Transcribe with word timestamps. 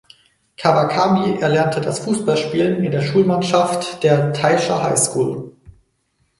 Kawakami 0.57 1.37
erlernte 1.43 1.79
das 1.79 1.99
Fußballspielen 1.99 2.83
in 2.83 2.89
der 2.89 3.03
Schulmannschaft 3.03 4.01
der 4.01 4.33
"Taisha 4.33 4.81
High 4.81 4.97
School". 4.97 5.53